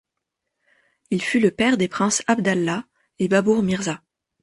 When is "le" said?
1.39-1.51